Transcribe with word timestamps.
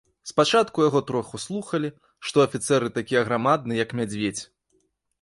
Спачатку 0.29 0.85
яго 0.87 1.01
троху 1.09 1.41
слухалі, 1.43 1.93
што 2.31 2.45
афіцэр 2.47 2.81
і 2.91 2.93
такі 2.99 3.23
аграмадны, 3.25 3.73
як 3.85 3.89
мядзведзь. 4.01 4.43